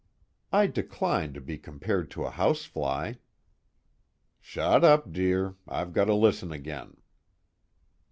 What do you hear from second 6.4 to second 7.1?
again."